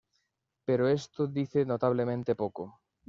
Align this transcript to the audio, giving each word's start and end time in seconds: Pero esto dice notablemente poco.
Pero 0.65 0.87
esto 0.87 1.27
dice 1.27 1.63
notablemente 1.63 2.33
poco. 2.33 2.81